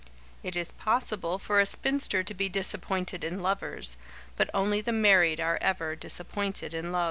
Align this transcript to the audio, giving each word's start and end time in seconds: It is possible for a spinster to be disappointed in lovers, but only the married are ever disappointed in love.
It 0.41 0.55
is 0.55 0.71
possible 0.71 1.37
for 1.37 1.59
a 1.59 1.65
spinster 1.67 2.23
to 2.23 2.33
be 2.33 2.49
disappointed 2.49 3.23
in 3.23 3.43
lovers, 3.43 3.97
but 4.35 4.49
only 4.51 4.81
the 4.81 4.91
married 4.91 5.39
are 5.39 5.59
ever 5.61 5.95
disappointed 5.95 6.73
in 6.73 6.91
love. 6.91 6.99